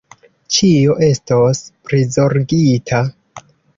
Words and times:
Ĉio 0.55 0.95
estos 1.07 1.61
prizorgita. 1.91 3.03